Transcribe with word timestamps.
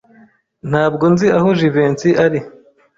Ntabwo 0.69 1.03
nzi 1.13 1.27
aho 1.37 1.47
Jivency 1.59 2.09
ari. 2.25 2.39